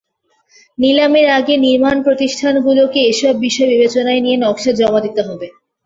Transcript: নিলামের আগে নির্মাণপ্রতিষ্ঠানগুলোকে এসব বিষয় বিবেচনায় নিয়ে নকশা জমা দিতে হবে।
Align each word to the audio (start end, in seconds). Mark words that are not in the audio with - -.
নিলামের 0.77 1.27
আগে 1.37 1.53
নির্মাণপ্রতিষ্ঠানগুলোকে 1.65 2.99
এসব 3.11 3.33
বিষয় 3.45 3.69
বিবেচনায় 3.71 4.21
নিয়ে 4.25 4.37
নকশা 4.37 4.71
জমা 4.79 4.99
দিতে 5.05 5.21
হবে। 5.27 5.47